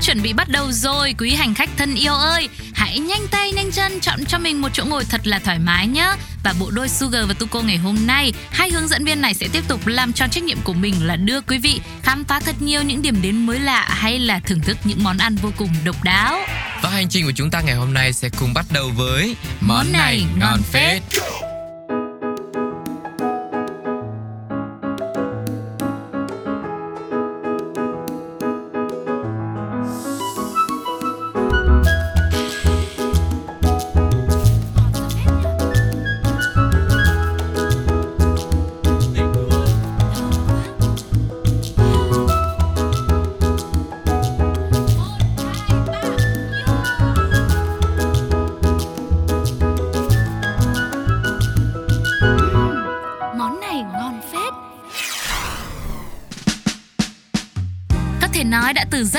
[0.00, 2.48] chuẩn bị bắt đầu rồi quý hành khách thân yêu ơi.
[2.74, 5.86] Hãy nhanh tay nhanh chân chọn cho mình một chỗ ngồi thật là thoải mái
[5.86, 6.12] nhé.
[6.44, 9.48] Và bộ đôi Sugar và Tuko ngày hôm nay, hai hướng dẫn viên này sẽ
[9.52, 12.62] tiếp tục làm tròn trách nhiệm của mình là đưa quý vị khám phá thật
[12.62, 15.70] nhiều những điểm đến mới lạ hay là thưởng thức những món ăn vô cùng
[15.84, 16.38] độc đáo.
[16.82, 19.92] Và hành trình của chúng ta ngày hôm nay sẽ cùng bắt đầu với món
[19.92, 21.02] này ngon phết.
[21.20, 21.45] Món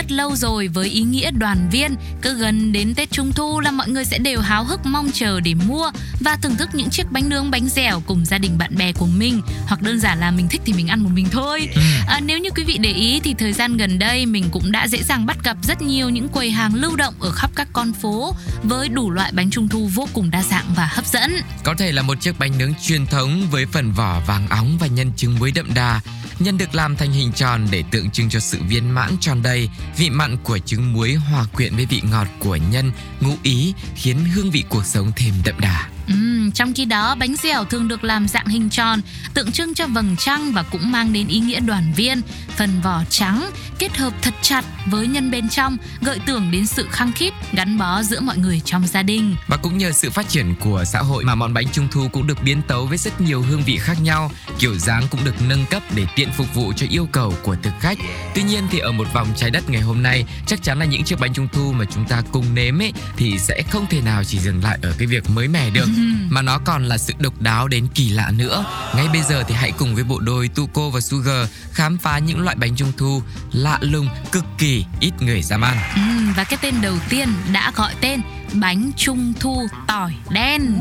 [0.08, 3.72] rất lâu rồi với ý nghĩa đoàn viên, cứ gần đến Tết Trung Thu là
[3.72, 7.11] mọi người sẽ đều háo hức mong chờ để mua và thưởng thức những chiếc
[7.11, 10.31] bánh nướng bánh dẻo cùng gia đình bạn bè của mình hoặc đơn giản là
[10.31, 11.69] mình thích thì mình ăn một mình thôi.
[12.08, 14.88] À, nếu như quý vị để ý thì thời gian gần đây mình cũng đã
[14.88, 17.94] dễ dàng bắt gặp rất nhiều những quầy hàng lưu động ở khắp các con
[17.94, 21.31] phố với đủ loại bánh trung thu vô cùng đa dạng và hấp dẫn.
[21.64, 24.88] Có thể là một chiếc bánh nướng truyền thống với phần vỏ vàng óng và
[24.88, 26.02] nhân trứng muối đậm đà.
[26.39, 29.69] Nhân được làm thành hình tròn để tượng trưng cho sự viên mãn tròn đầy.
[29.98, 34.17] Vị mặn của trứng muối hòa quyện với vị ngọt của nhân, ngũ ý khiến
[34.36, 35.89] hương vị cuộc sống thêm đậm đà.
[36.14, 39.02] Uhm, trong khi đó bánh dẻo thường được làm dạng hình tròn,
[39.34, 42.22] tượng trưng cho vầng trăng và cũng mang đến ý nghĩa đoàn viên.
[42.56, 46.88] Phần vỏ trắng kết hợp thật chặt với nhân bên trong, gợi tưởng đến sự
[46.92, 49.36] khăng khít, gắn bó giữa mọi người trong gia đình.
[49.48, 52.28] Và cũng nhờ sự phát triển của xã hội mà món bánh trung thu cũng
[52.28, 55.66] được biến tấu với rất nhiều hương vị khác nhau, kiểu dáng cũng được nâng
[55.66, 57.98] cấp để tiện phục vụ cho yêu cầu của thực khách.
[58.36, 61.04] Tuy nhiên thì ở một vòng trái đất ngày hôm nay, chắc chắn là những
[61.04, 64.24] chiếc bánh trung thu mà chúng ta cùng nếm ấy thì sẽ không thể nào
[64.24, 65.88] chỉ dừng lại ở cái việc mới mẻ được,
[66.30, 68.65] mà nó còn là sự độc đáo đến kỳ lạ nữa.
[68.95, 72.41] Ngay bây giờ thì hãy cùng với bộ đôi Tuko và Sugar khám phá những
[72.41, 73.21] loại bánh trung thu
[73.52, 75.77] lạ lùng, cực kỳ ít người dám ăn.
[75.95, 78.21] Ừm, và cái tên đầu tiên đã gọi tên
[78.53, 80.80] bánh trung thu tỏi đen.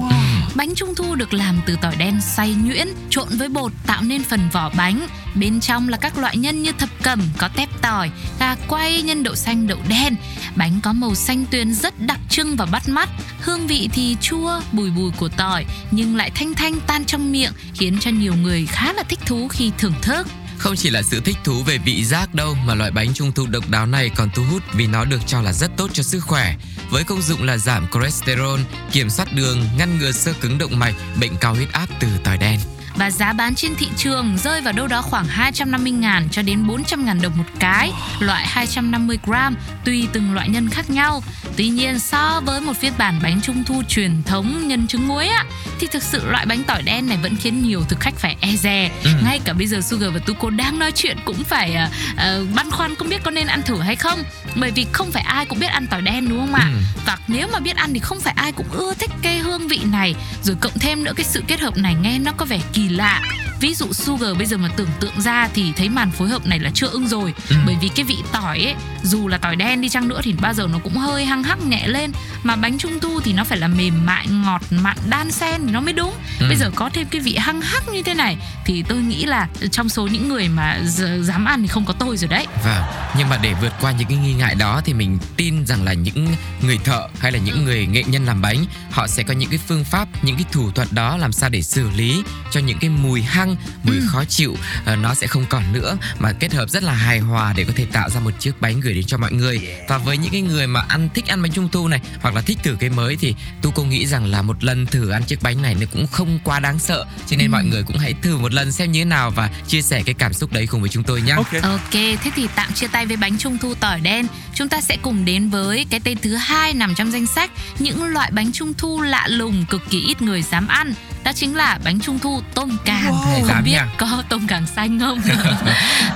[0.55, 4.23] Bánh trung thu được làm từ tỏi đen xay nhuyễn, trộn với bột tạo nên
[4.23, 5.07] phần vỏ bánh.
[5.35, 8.11] Bên trong là các loại nhân như thập cẩm, có tép tỏi,
[8.41, 10.17] gà quay, nhân đậu xanh, đậu đen.
[10.57, 13.09] Bánh có màu xanh tuyền rất đặc trưng và bắt mắt.
[13.41, 17.53] Hương vị thì chua, bùi bùi của tỏi nhưng lại thanh thanh tan trong miệng,
[17.75, 20.27] khiến cho nhiều người khá là thích thú khi thưởng thức.
[20.59, 23.47] Không chỉ là sự thích thú về vị giác đâu mà loại bánh trung thu
[23.47, 26.21] độc đáo này còn thu hút vì nó được cho là rất tốt cho sức
[26.21, 26.55] khỏe.
[26.91, 28.61] Với công dụng là giảm cholesterol,
[28.93, 32.39] kiểm soát đường, ngăn ngừa sơ cứng động mạch, bệnh cao huyết áp từ tỏi
[32.39, 32.61] đen.
[32.97, 36.67] và giá bán trên thị trường rơi vào đâu đó khoảng 250 ngàn cho đến
[36.67, 41.23] 400 ngàn đồng một cái, loại 250 gram tùy từng loại nhân khác nhau.
[41.57, 45.27] Tuy nhiên so với một phiên bản bánh trung thu truyền thống nhân trứng muối
[45.27, 45.45] á,
[45.79, 48.57] thì thực sự loại bánh tỏi đen này vẫn khiến nhiều thực khách phải e
[48.57, 48.91] dè.
[49.25, 52.71] Ngay cả bây giờ Sugar và Tuko đang nói chuyện cũng phải ờ, ờ, băn
[52.71, 54.19] khoăn không biết có nên ăn thử hay không,
[54.55, 56.71] bởi vì không phải ai cũng biết ăn tỏi đen đúng không ạ?
[57.07, 59.81] Và nếu mà biết ăn thì không phải ai cũng ưa thích cái hương vị
[59.85, 62.89] này, rồi cộng thêm nữa cái sự kết hợp này nghe nó có vẻ kỳ
[62.89, 63.23] lạ
[63.61, 66.59] ví dụ Sugar bây giờ mà tưởng tượng ra thì thấy màn phối hợp này
[66.59, 67.35] là chưa ưng rồi.
[67.67, 70.55] Bởi vì cái vị tỏi ấy dù là tỏi đen đi chăng nữa thì bao
[70.55, 72.13] giờ nó cũng hơi hăng hắc nhẹ lên.
[72.43, 75.73] Mà bánh trung thu thì nó phải là mềm mại ngọt mặn đan xen thì
[75.73, 76.13] nó mới đúng.
[76.41, 79.49] Bây giờ có thêm cái vị hăng hắc như thế này thì tôi nghĩ là
[79.71, 80.79] trong số những người mà
[81.21, 82.47] dám ăn thì không có tôi rồi đấy.
[82.65, 82.83] Vâng,
[83.19, 85.93] nhưng mà để vượt qua những cái nghi ngại đó thì mình tin rằng là
[85.93, 86.29] những
[86.63, 89.59] người thợ hay là những người nghệ nhân làm bánh họ sẽ có những cái
[89.69, 92.91] phương pháp, những cái thủ thuật đó làm sao để xử lý cho những cái
[92.91, 93.46] mùi hăng,
[93.83, 97.19] mùi khó chịu ờ, nó sẽ không còn nữa mà kết hợp rất là hài
[97.19, 99.61] hòa để có thể tạo ra một chiếc bánh gửi đến cho mọi người.
[99.89, 102.41] Và với những cái người mà ăn thích ăn bánh trung thu này hoặc là
[102.41, 105.43] thích thử cái mới thì tu cô nghĩ rằng là một lần thử ăn chiếc
[105.43, 107.05] bánh này nó cũng không quá đáng sợ.
[107.27, 109.83] Cho nên mọi người cũng hãy thử một lần xem như thế nào và chia
[109.83, 111.33] sẻ cái cảm xúc đấy cùng với chúng tôi nhé.
[111.33, 111.63] Ok.
[111.63, 114.27] Ok, thế thì tạm chia tay với bánh trung thu tỏi đen.
[114.55, 118.05] Chúng ta sẽ cùng đến với cái tên thứ hai nằm trong danh sách những
[118.05, 120.95] loại bánh trung thu lạ lùng cực kỳ ít người dám ăn.
[121.27, 123.13] Đó chính là bánh trung thu tôm càng.
[123.13, 123.43] Wow.
[123.47, 123.87] Không biết nha.
[123.99, 125.21] có tôm càng xanh không?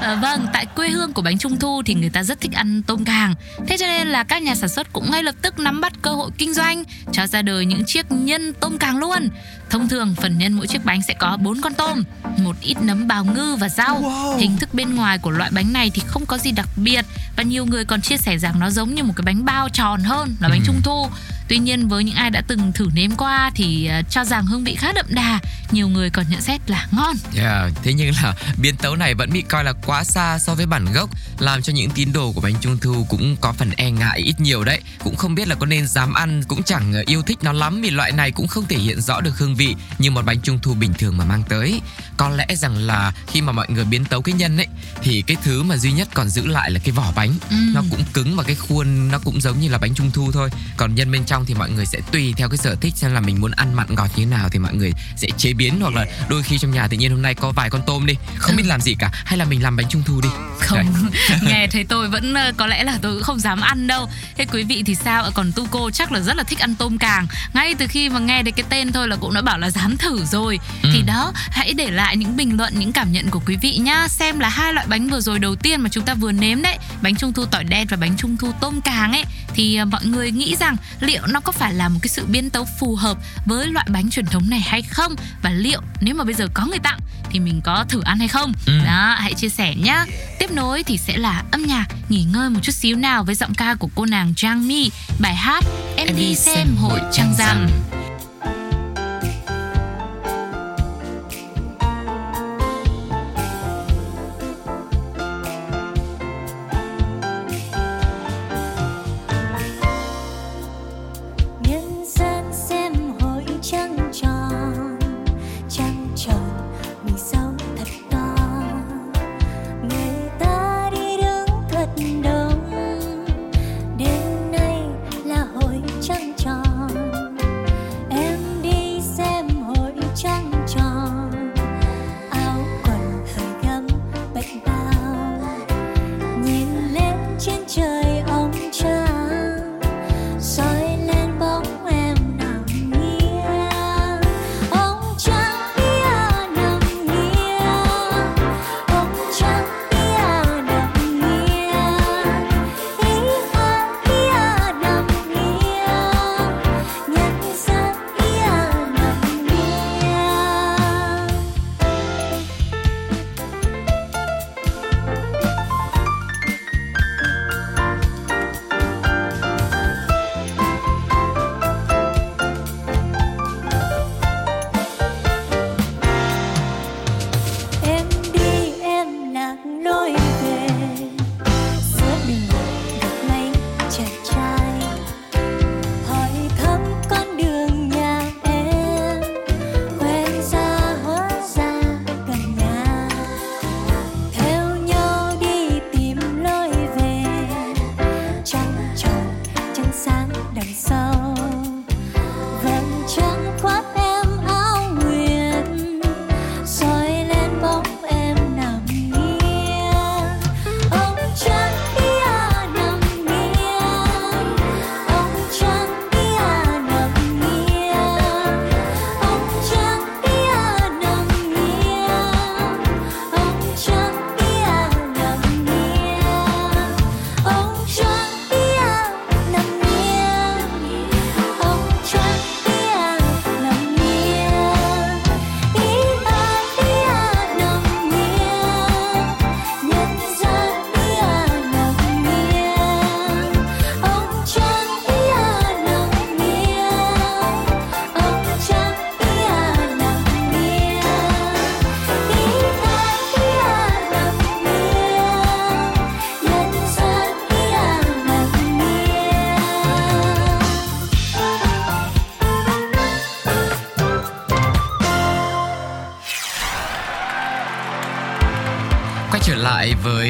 [0.00, 2.82] à, vâng, tại quê hương của bánh trung thu thì người ta rất thích ăn
[2.82, 3.34] tôm càng.
[3.66, 6.10] Thế cho nên là các nhà sản xuất cũng ngay lập tức nắm bắt cơ
[6.10, 9.28] hội kinh doanh, cho ra đời những chiếc nhân tôm càng luôn.
[9.70, 12.02] Thông thường phần nhân mỗi chiếc bánh sẽ có 4 con tôm,
[12.38, 14.00] một ít nấm bào ngư và rau.
[14.02, 14.36] Wow.
[14.36, 17.04] Hình thức bên ngoài của loại bánh này thì không có gì đặc biệt
[17.36, 20.00] và nhiều người còn chia sẻ rằng nó giống như một cái bánh bao tròn
[20.00, 20.64] hơn là bánh Ừ.
[20.66, 21.08] trung thu.
[21.50, 24.64] Tuy nhiên với những ai đã từng thử nếm qua thì ờ, cho rằng hương
[24.64, 25.38] vị khá đậm đà,
[25.70, 27.16] nhiều người còn nhận xét là ngon.
[27.36, 30.66] Yeah, thế nhưng là biến tấu này vẫn bị coi là quá xa so với
[30.66, 33.90] bản gốc làm cho những tín đồ của bánh trung thu cũng có phần e
[33.90, 37.22] ngại ít nhiều đấy cũng không biết là có nên dám ăn cũng chẳng yêu
[37.22, 40.10] thích nó lắm vì loại này cũng không thể hiện rõ được hương vị như
[40.10, 41.80] một bánh trung thu bình thường mà mang tới
[42.16, 44.66] có lẽ rằng là khi mà mọi người biến tấu cái nhân ấy
[45.02, 47.56] thì cái thứ mà duy nhất còn giữ lại là cái vỏ bánh Ừ.
[47.74, 50.50] nó cũng cứng và cái khuôn nó cũng giống như là bánh trung thu thôi
[50.76, 53.20] còn nhân bên trong thì mọi người sẽ tùy theo cái sở thích xem là
[53.20, 55.94] mình muốn ăn mặn ngọt như thế nào thì mọi người sẽ chế biến hoặc
[55.94, 58.56] là đôi khi trong nhà tự nhiên hôm nay có vài con tôm đi không
[58.56, 60.28] biết làm gì cả hay là mình làm bánh trung thu đi
[60.60, 60.94] Không,
[61.42, 64.08] nghe thấy tôi vẫn có lẽ là tôi cũng không dám ăn đâu.
[64.36, 65.30] Thế quý vị thì sao?
[65.34, 67.26] Còn Tu cô chắc là rất là thích ăn tôm càng.
[67.54, 69.96] Ngay từ khi mà nghe được cái tên thôi là cũng đã bảo là dám
[69.96, 70.58] thử rồi.
[70.82, 70.90] Ừ.
[70.92, 74.08] Thì đó, hãy để lại những bình luận, những cảm nhận của quý vị nhá.
[74.08, 76.78] Xem là hai loại bánh vừa rồi đầu tiên mà chúng ta vừa nếm đấy,
[77.02, 80.04] bánh trung thu tỏi đen và bánh trung thu tôm càng ấy thì ờ, mọi
[80.04, 83.18] người nghĩ rằng liệu nó có phải là một cái sự biến tấu phù hợp
[83.46, 85.14] với loại bánh truyền thống này hay không?
[85.42, 86.98] Và liệu nếu mà bây giờ có người tặng
[87.30, 88.52] thì mình có thử ăn hay không?
[88.66, 88.78] Ừ.
[88.84, 90.04] Đó, hãy chia sẻ nhá.
[90.38, 93.54] Tiếp nối thì sẽ là âm nhạc nghỉ ngơi một chút xíu nào với giọng
[93.54, 94.90] ca của cô nàng Giang Mi,
[95.20, 95.64] bài hát
[95.96, 97.68] Em đi xem hội trăng rằm.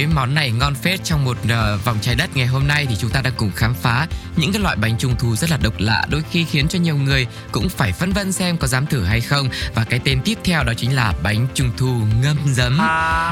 [0.01, 2.97] Với món này ngon phết trong một uh, vòng trái đất ngày hôm nay thì
[2.97, 5.75] chúng ta đang cùng khám phá những cái loại bánh trung thu rất là độc
[5.79, 9.05] lạ đôi khi khiến cho nhiều người cũng phải phân vân xem có dám thử
[9.05, 9.49] hay không.
[9.75, 12.79] Và cái tên tiếp theo đó chính là bánh trung thu ngâm giấm.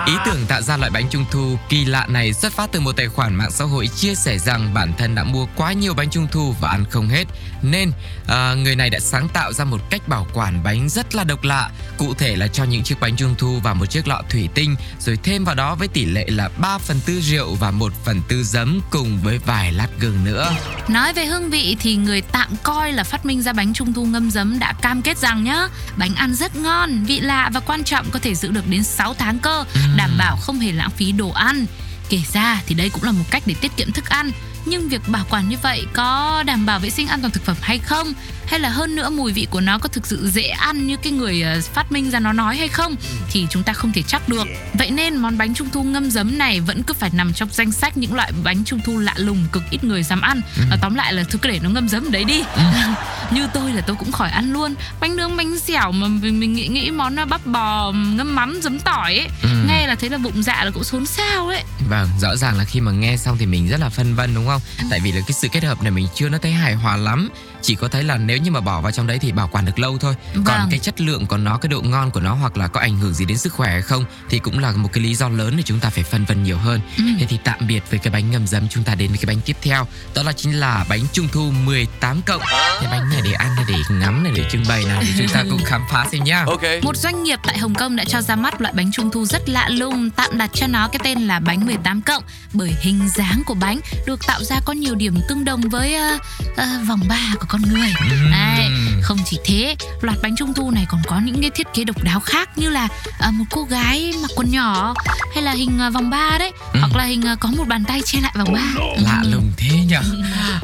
[0.06, 2.96] Ý tưởng tạo ra loại bánh trung thu kỳ lạ này xuất phát từ một
[2.96, 6.10] tài khoản mạng xã hội chia sẻ rằng bản thân đã mua quá nhiều bánh
[6.10, 7.24] trung thu và ăn không hết.
[7.62, 11.24] Nên uh, người này đã sáng tạo ra một cách bảo quản bánh rất là
[11.24, 14.22] độc lạ cụ thể là cho những chiếc bánh trung thu vào một chiếc lọ
[14.30, 17.70] thủy tinh rồi thêm vào đó với tỷ lệ là 3 phần tư rượu và
[17.70, 20.50] 1 phần tư giấm cùng với vài lát gừng nữa.
[20.88, 24.04] Nói về hương vị thì người tạm coi là phát minh ra bánh trung thu
[24.04, 27.84] ngâm giấm đã cam kết rằng nhá, bánh ăn rất ngon, vị lạ và quan
[27.84, 29.64] trọng có thể giữ được đến 6 tháng cơ,
[29.96, 31.66] đảm bảo không hề lãng phí đồ ăn.
[32.08, 34.30] Kể ra thì đây cũng là một cách để tiết kiệm thức ăn
[34.64, 37.56] nhưng việc bảo quản như vậy có đảm bảo vệ sinh an toàn thực phẩm
[37.60, 38.12] hay không
[38.48, 41.12] hay là hơn nữa mùi vị của nó có thực sự dễ ăn như cái
[41.12, 42.96] người ờ, phát minh ra nó nói hay không?
[43.30, 44.46] Thì chúng ta không thể chắc được.
[44.74, 47.72] Vậy nên món bánh trung thu ngâm giấm này vẫn cứ phải nằm trong danh
[47.72, 50.40] sách những loại bánh trung thu lạ lùng cực ít người dám ăn.
[50.56, 50.76] Ừ.
[50.80, 52.42] tóm lại là cứ để nó ngâm giấm đấy đi.
[52.54, 52.62] Ừ.
[53.30, 54.74] như tôi là tôi cũng khỏi ăn luôn.
[55.00, 59.16] Bánh nướng bánh dẻo mà mình nghĩ nghĩ món bắp bò ngâm mắm giấm tỏi
[59.16, 59.48] ấy ừ.
[59.68, 61.62] nghe là thấy là bụng dạ là cũng xốn xao ấy.
[61.88, 64.46] Vâng rõ ràng là khi mà nghe xong thì mình rất là phân vân đúng
[64.46, 64.60] không?
[64.78, 64.84] Ừ.
[64.90, 67.28] tại vì là cái sự kết hợp này mình chưa nó thấy hài hòa lắm.
[67.62, 69.78] Chỉ có thấy là nếu như mà bỏ vào trong đấy thì bảo quản được
[69.78, 70.14] lâu thôi.
[70.34, 70.44] Vâng.
[70.44, 72.98] còn cái chất lượng của nó cái độ ngon của nó hoặc là có ảnh
[72.98, 75.54] hưởng gì đến sức khỏe hay không thì cũng là một cái lý do lớn
[75.56, 76.80] để chúng ta phải phân vân nhiều hơn.
[76.96, 77.04] Ừ.
[77.18, 78.68] thế thì tạm biệt với cái bánh ngâm giấm.
[78.68, 79.86] Chúng ta đến với cái bánh tiếp theo.
[80.14, 82.42] Đó là chính là bánh trung thu 18 cộng.
[82.80, 85.28] Cái bánh này để ăn này để ngắm này để trưng bày nào thì chúng
[85.28, 86.44] ta cùng khám phá xem nhá.
[86.46, 86.80] Okay.
[86.82, 89.48] một doanh nghiệp tại Hồng Kông đã cho ra mắt loại bánh trung thu rất
[89.48, 93.42] lạ lùng tạm đặt cho nó cái tên là bánh 18 cộng bởi hình dáng
[93.46, 97.34] của bánh được tạo ra có nhiều điểm tương đồng với uh, uh, vòng ba
[97.40, 97.92] của con người
[98.32, 98.70] à,
[99.02, 99.76] không chỉ thế.
[100.00, 102.70] Loạt bánh trung thu này còn có những cái thiết kế độc đáo khác như
[102.70, 102.88] là
[103.28, 104.94] uh, một cô gái mặc quần nhỏ
[105.34, 106.52] hay là hình uh, vòng ba đấy.
[106.72, 106.80] Ừ.
[106.80, 108.64] hoặc là hình uh, có một bàn tay che lại vòng ba.
[108.98, 109.96] Lạ lùng thế nhỉ?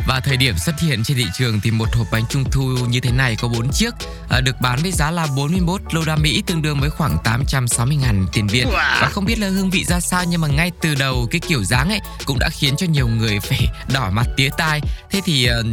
[0.07, 3.01] Và thời điểm xuất hiện trên thị trường thì một hộp bánh trung thu như
[3.01, 3.95] thế này có 4 chiếc
[4.39, 7.97] uh, được bán với giá là 41 đô la Mỹ tương đương với khoảng 860
[7.97, 8.67] ngàn tiền Việt.
[8.73, 11.65] Và không biết là hương vị ra sao nhưng mà ngay từ đầu cái kiểu
[11.65, 14.81] dáng ấy cũng đã khiến cho nhiều người phải đỏ mặt tía tai.
[15.11, 15.67] Thế thì uh,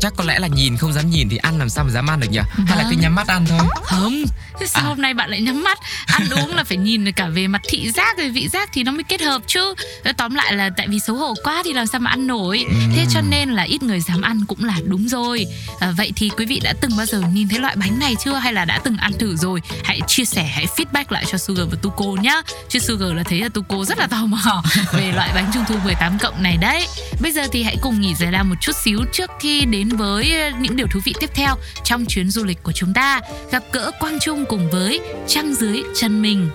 [0.00, 2.20] chắc có lẽ là nhìn không dám nhìn thì ăn làm sao mà dám ăn
[2.20, 2.66] được nhỉ vâng.
[2.66, 3.68] hay là cứ nhắm mắt ăn thôi.
[3.82, 4.24] Không
[4.66, 4.88] sao à.
[4.88, 5.78] hôm nay bạn lại nhắm mắt?
[6.06, 8.92] Ăn uống là phải nhìn cả về mặt thị giác rồi vị giác thì nó
[8.92, 9.74] mới kết hợp chứ.
[10.16, 12.64] Tóm lại là tại vì xấu hổ quá thì làm sao mà ăn nổi.
[12.68, 12.74] Ừ.
[12.96, 15.46] thế cho nên là ít người dám ăn cũng là đúng rồi.
[15.80, 18.34] À, vậy thì quý vị đã từng bao giờ nhìn thấy loại bánh này chưa?
[18.34, 19.60] Hay là đã từng ăn thử rồi?
[19.84, 22.42] Hãy chia sẻ hãy feedback lại cho Sugar và Tuko nhá.
[22.68, 25.74] Chứ Sugar là thấy là Tuko rất là tò mò về loại bánh trung thu
[25.84, 26.86] 18 cộng này đấy.
[27.20, 30.52] Bây giờ thì hãy cùng nghỉ giải lao một chút xíu trước khi đến với
[30.60, 31.54] những điều thú vị tiếp theo
[31.84, 33.20] trong chuyến du lịch của chúng ta,
[33.50, 36.50] gặp gỡ Quang Trung cùng với Trăng dưới chân mình.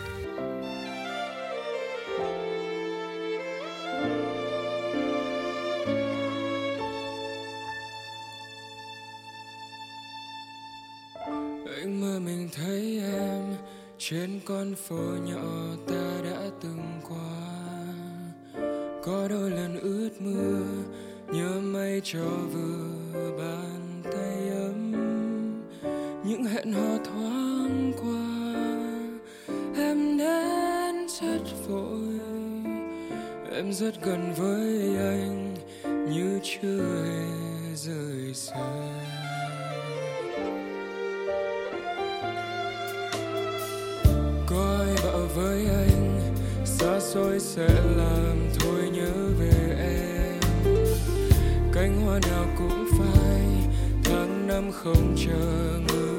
[11.83, 13.55] anh mơ mình thấy em
[13.99, 17.63] trên con phố nhỏ ta đã từng qua
[19.05, 20.61] có đôi lần ướt mưa,
[21.33, 24.82] nhớ mây cho vừa bàn tay ấm
[26.25, 28.53] những hẹn hò thoáng qua,
[29.83, 32.19] em đến rất vội.
[33.55, 38.69] Em rất gần với anh như chưa hề rời xa.
[44.47, 46.19] Coi vợ với anh,
[46.65, 50.39] xa xôi sẽ làm thôi nhớ về em.
[51.73, 53.45] Cánh hoa nào cũng phai,
[54.03, 56.12] tháng năm không chờ người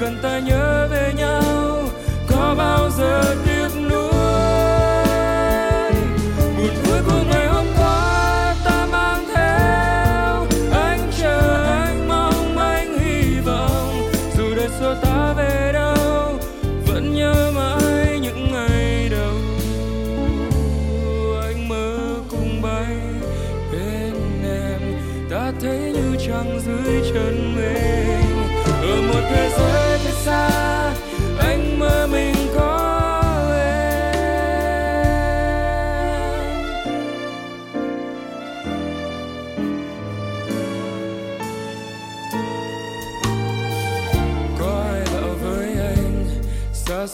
[0.00, 0.67] chỉ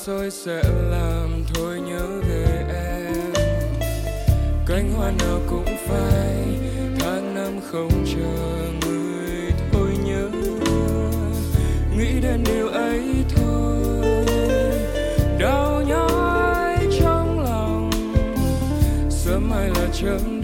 [0.05, 3.33] xa xôi sẽ làm thôi nhớ về em.
[4.67, 6.45] Cánh hoa nào cũng phai,
[6.99, 10.31] tháng năm không chờ người thôi nhớ.
[11.97, 13.03] Nghĩ đến điều ấy
[13.37, 14.27] thôi,
[15.39, 17.91] đau nhói trong lòng.
[19.11, 20.44] Sớm mai là chớm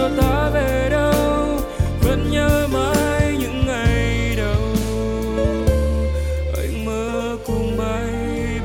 [0.00, 1.60] dù ta về đâu,
[2.02, 4.74] vẫn nhớ mãi những ngày đầu.
[6.56, 8.12] Anh mơ cùng bay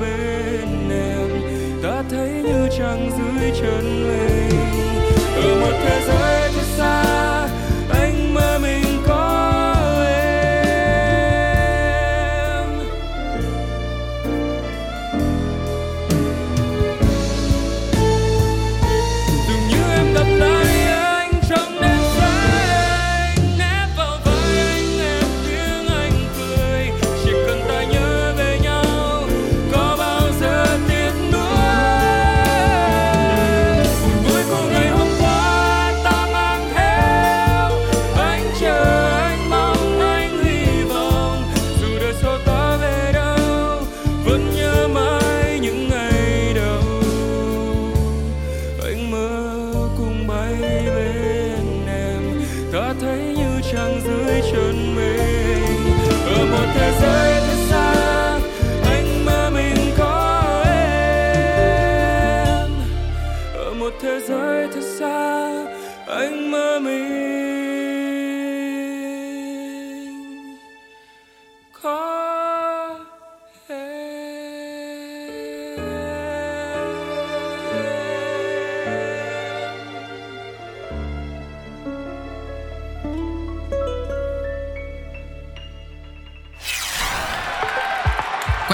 [0.01, 1.30] bên em,
[1.84, 4.60] ta thấy như trăng dưới chân mình.
[5.36, 6.14] Ở một thế giới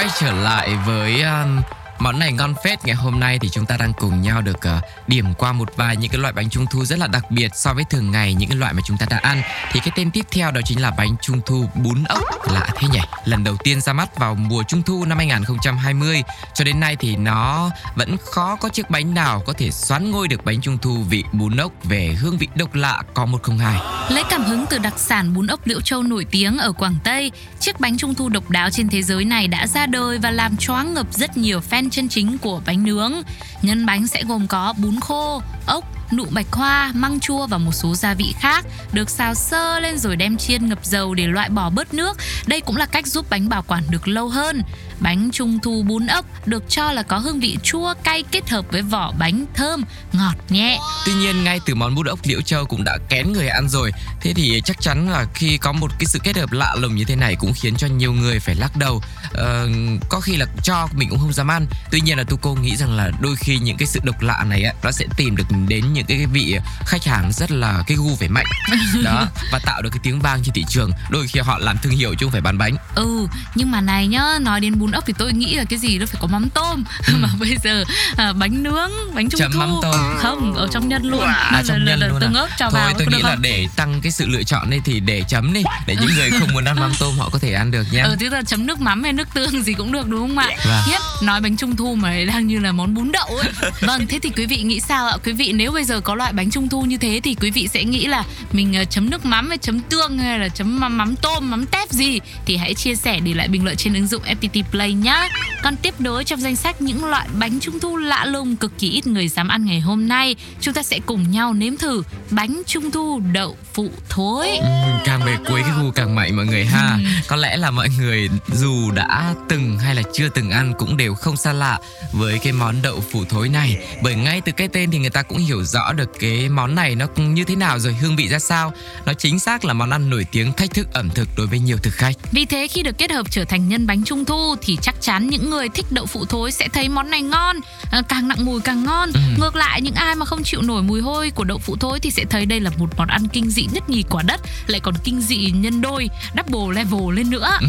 [0.02, 1.62] Quay trở lại với um,
[2.02, 4.84] món này ngon phết ngày hôm nay thì chúng ta đang cùng nhau được uh,
[5.08, 7.74] điểm qua một vài những cái loại bánh trung thu rất là đặc biệt so
[7.74, 9.42] với thường ngày những cái loại mà chúng ta đã ăn.
[9.72, 12.88] Thì cái tên tiếp theo đó chính là bánh trung thu bún ốc lạ thế
[12.88, 13.00] nhỉ.
[13.26, 17.16] Lần đầu tiên ra mắt vào mùa trung thu năm 2020 cho đến nay thì
[17.16, 21.04] nó vẫn khó có chiếc bánh nào có thể xoán ngôi được bánh trung thu
[21.10, 23.80] vị bún ốc về hương vị độc lạ có 102.
[24.10, 27.32] Lấy cảm hứng từ đặc sản bún ốc Liễu Châu nổi tiếng ở Quảng Tây,
[27.60, 30.58] chiếc bánh trung thu độc đáo trên thế giới này đã ra đời và làm
[30.58, 33.14] choáng ngập rất nhiều fan chân chính của bánh nướng.
[33.62, 37.72] Nhân bánh sẽ gồm có bún khô, ốc, nụ bạch hoa, măng chua và một
[37.72, 41.50] số gia vị khác được xào sơ lên rồi đem chiên ngập dầu để loại
[41.50, 42.18] bỏ bớt nước.
[42.46, 44.64] Đây cũng là cách giúp bánh bảo quản được lâu hơn.
[45.00, 48.66] Bánh trung thu bún ốc được cho là có hương vị chua cay kết hợp
[48.72, 50.80] với vỏ bánh thơm, ngọt nhẹ.
[51.06, 53.92] Tuy nhiên ngay từ món bún ốc Liễu Châu cũng đã kén người ăn rồi.
[54.22, 57.04] Thế thì chắc chắn là khi có một cái sự kết hợp lạ lùng như
[57.06, 59.02] thế này cũng khiến cho nhiều người phải lắc đầu.
[59.34, 59.70] Ờ,
[60.10, 61.66] có khi là cho mình cũng không dám ăn.
[61.92, 64.64] Tuy nhiên là Tuco nghĩ rằng là đôi khi những cái sự độc lạ này
[64.64, 68.16] á, nó sẽ tìm được đến những cái vị khách hàng rất là cái gu
[68.16, 68.46] phải mạnh.
[69.04, 70.92] Đó và tạo được cái tiếng vang trên thị trường.
[71.10, 72.76] Đôi khi họ làm thương hiệu chứ không phải bán bánh.
[72.96, 75.98] Ừ, nhưng mà này nhá, nói đến bún ốc thì tôi nghĩ là cái gì
[75.98, 76.84] nó phải có mắm tôm.
[77.20, 77.84] mà bây giờ
[78.18, 79.44] à, bánh nướng, bánh trung Ừ.
[79.44, 79.96] Chấm thu mắm tôm.
[80.20, 81.22] không ở trong nhân luôn.
[81.22, 82.40] À trong nhân luôn tương à?
[82.42, 83.42] ớt cho Thôi vào tôi nghĩ là không?
[83.42, 86.54] để tăng cái sự lựa chọn đây thì để chấm đi để những người không
[86.54, 88.02] muốn ăn mắm tôm họ có thể ăn được nhé.
[88.02, 90.50] Ừ, thế là chấm nước mắm hay nước tương gì cũng được đúng không ạ?
[90.66, 90.82] Vâng.
[90.88, 93.50] Hiếp, nói bánh trung thu mà đang như là món bún đậu ấy.
[93.82, 95.18] vâng, thế thì quý vị nghĩ sao ạ?
[95.26, 97.68] Quý vị nếu bây giờ có loại bánh trung thu như thế thì quý vị
[97.74, 100.98] sẽ nghĩ là mình ờ, chấm nước mắm hay chấm tương hay là chấm mắm,
[100.98, 104.08] mắm tôm, mắm tép gì thì hãy chia sẻ để lại bình luận trên ứng
[104.08, 105.30] dụng FPT Play nhá.
[105.64, 108.90] Còn tiếp nối trong danh sách những loại bánh trung thu lạ lùng cực kỳ
[108.90, 112.62] ít người dám ăn ngày hôm nay, chúng ta sẽ cùng nhau nếm thử bánh
[112.68, 114.48] trung thu đậu phụ thối.
[114.48, 114.68] Ừ,
[115.06, 118.30] càng về cuối cái gu càng mạnh mọi người ha có lẽ là mọi người
[118.54, 121.80] dù đã từng hay là chưa từng ăn cũng đều không xa lạ
[122.12, 125.22] với cái món đậu phụ thối này bởi ngay từ cái tên thì người ta
[125.22, 128.28] cũng hiểu rõ rõ được cái món này nó như thế nào rồi hương vị
[128.28, 128.74] ra sao.
[129.06, 131.78] Nó chính xác là món ăn nổi tiếng thách thức ẩm thực đối với nhiều
[131.78, 132.16] thực khách.
[132.32, 135.28] Vì thế khi được kết hợp trở thành nhân bánh trung thu thì chắc chắn
[135.28, 137.56] những người thích đậu phụ thối sẽ thấy món này ngon,
[137.92, 139.12] à, càng nặng mùi càng ngon.
[139.14, 139.20] Ừ.
[139.40, 142.12] Ngược lại những ai mà không chịu nổi mùi hôi của đậu phụ thối thì
[142.12, 144.94] sẽ thấy đây là một món ăn kinh dị nhất nhì quả đất, lại còn
[145.04, 147.50] kinh dị nhân đôi, double level lên nữa.
[147.62, 147.68] Ừ.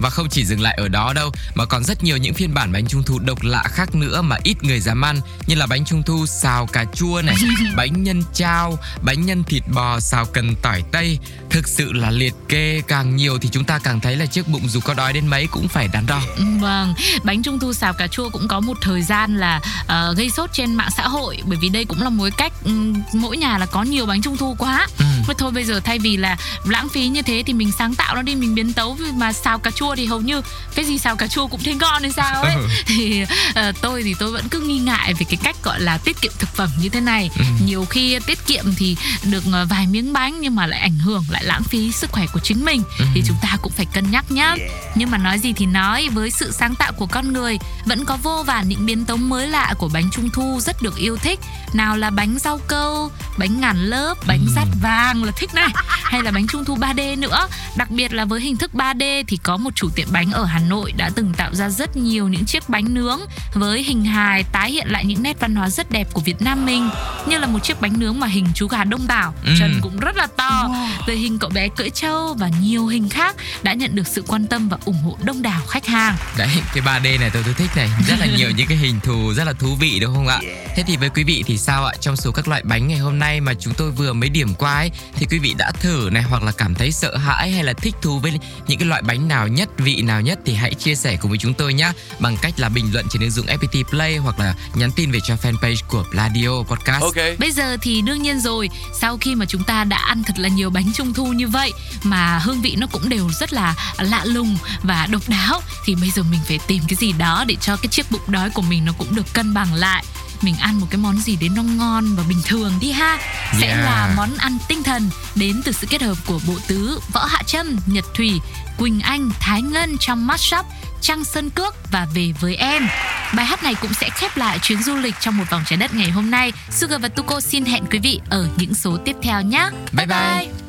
[0.00, 2.72] Và không chỉ dừng lại ở đó đâu mà còn rất nhiều những phiên bản
[2.72, 5.84] bánh trung thu độc lạ khác nữa mà ít người dám ăn như là bánh
[5.84, 7.36] trung thu xào cà chua này,
[7.76, 11.18] bánh nhân trao, bánh nhân thịt bò xào cần tỏi tây.
[11.50, 14.68] Thực sự là liệt kê càng nhiều thì chúng ta càng thấy là chiếc bụng
[14.68, 16.20] dù có đói đến mấy cũng phải đắn đo.
[16.60, 20.30] Vâng, bánh trung thu xào cà chua cũng có một thời gian là uh, gây
[20.30, 23.58] sốt trên mạng xã hội bởi vì đây cũng là một cách um, mỗi nhà
[23.58, 24.86] là có nhiều bánh trung thu quá.
[24.98, 25.04] Ừ.
[25.28, 28.14] Mà thôi bây giờ thay vì là lãng phí như thế thì mình sáng tạo
[28.14, 30.42] nó đi mình biến tấu mà xào cà chua thì hầu như
[30.74, 32.54] cái gì xào cà chua cũng thấy ngon hay sao ấy.
[32.54, 32.68] Ừ.
[32.86, 36.20] thì uh, tôi thì tôi vẫn cứ nghi ngại về cái cách gọi là tiết
[36.20, 37.30] kiệm thực phẩm như thế này.
[37.38, 37.44] Ừ.
[37.66, 38.96] Nhiều khi tiết kiệm thì
[39.30, 42.26] được uh, vài miếng bánh nhưng mà lại ảnh hưởng lại lãng phí sức khỏe
[42.32, 43.04] của chính mình Ừ.
[43.14, 44.54] thì chúng ta cũng phải cân nhắc nhá.
[44.94, 48.16] Nhưng mà nói gì thì nói, với sự sáng tạo của con người vẫn có
[48.22, 51.40] vô vàn những biến tấu mới lạ của bánh trung thu rất được yêu thích.
[51.72, 55.68] Nào là bánh rau câu, bánh ngàn lớp, bánh rát vàng là thích này,
[56.04, 57.48] hay là bánh trung thu 3D nữa.
[57.76, 60.58] Đặc biệt là với hình thức 3D thì có một chủ tiệm bánh ở Hà
[60.58, 63.20] Nội đã từng tạo ra rất nhiều những chiếc bánh nướng
[63.54, 66.66] với hình hài tái hiện lại những nét văn hóa rất đẹp của Việt Nam
[66.66, 66.90] mình,
[67.26, 69.52] như là một chiếc bánh nướng mà hình chú gà đông đảo, Ừ.
[69.58, 70.68] chân cũng rất là to,
[71.06, 74.46] rồi hình cậu bé cưỡi trâu và nhiều hình khác đã nhận được sự quan
[74.46, 76.16] tâm và ủng hộ đông đảo khách hàng.
[76.38, 79.32] Đấy, cái 3D này tôi tôi thích này, rất là nhiều những cái hình thù
[79.34, 80.38] rất là thú vị đúng không ạ?
[80.76, 81.92] Thế thì với quý vị thì sao ạ?
[82.00, 84.72] Trong số các loại bánh ngày hôm nay mà chúng tôi vừa mới điểm qua
[84.74, 87.72] ấy, thì quý vị đã thử này hoặc là cảm thấy sợ hãi hay là
[87.72, 88.32] thích thú với
[88.66, 91.38] những cái loại bánh nào nhất, vị nào nhất thì hãy chia sẻ cùng với
[91.38, 94.54] chúng tôi nhé bằng cách là bình luận trên ứng dụng FPT Play hoặc là
[94.74, 97.02] nhắn tin về cho fanpage của Pladio Podcast.
[97.02, 97.36] Okay.
[97.36, 100.48] Bây giờ thì đương nhiên rồi, sau khi mà chúng ta đã ăn thật là
[100.48, 104.24] nhiều bánh trung thu như vậy mà hương vị nó cũng đều rất là lạ
[104.24, 107.76] lùng và độc đáo thì bây giờ mình phải tìm cái gì đó để cho
[107.76, 110.04] cái chiếc bụng đói của mình nó cũng được cân bằng lại.
[110.42, 113.18] Mình ăn một cái món gì đến nó ngon và bình thường đi ha.
[113.60, 113.84] Sẽ Yeah.
[113.84, 117.42] là món ăn tinh thần đến từ sự kết hợp của bộ tứ Võ Hạ
[117.46, 118.40] Trâm, Nhật Thủy,
[118.78, 120.66] Quỳnh Anh, Thái Ngân trong Mashup
[121.00, 122.88] Trăng Sơn Cước và Về với em.
[123.34, 125.94] Bài hát này cũng sẽ khép lại chuyến du lịch trong một vòng trái đất
[125.94, 126.52] ngày hôm nay.
[126.70, 129.70] Sugar và Tuko xin hẹn quý vị ở những số tiếp theo nhé.
[129.92, 130.46] Bye bye.
[130.46, 130.61] suốt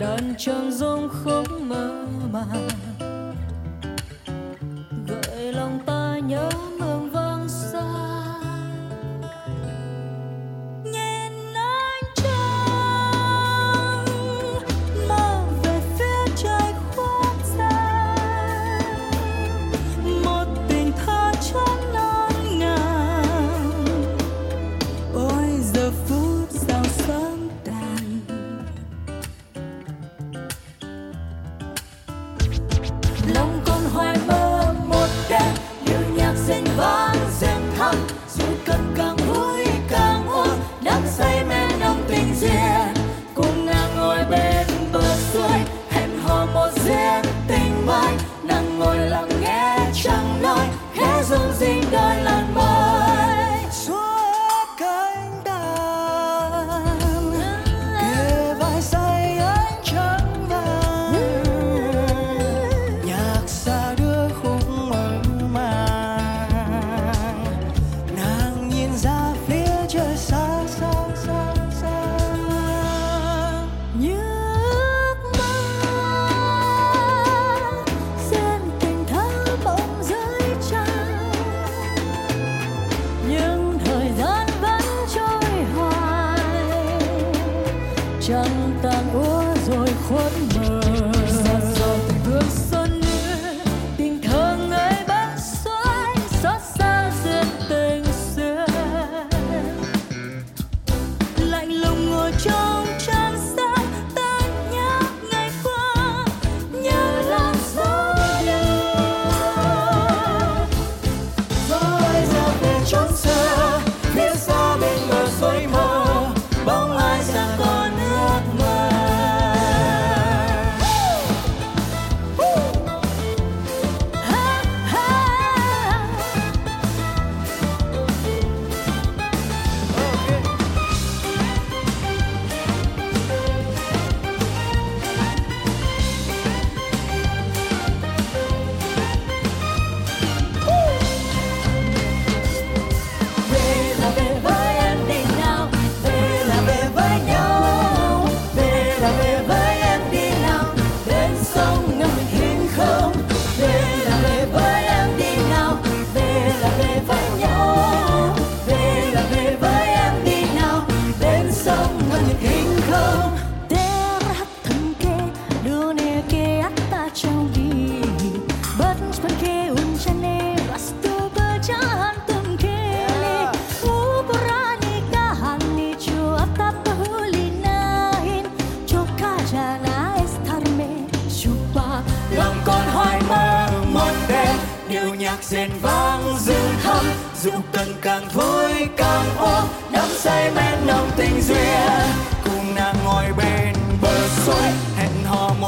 [0.00, 2.89] đàn trầm rông không mơ màng.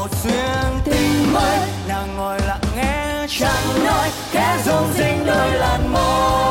[0.02, 1.58] Một duyên tình mới.
[1.88, 6.41] Nàng ngồi lặng nghe, chẳng nói khẽ rung rinh đôi làn môi.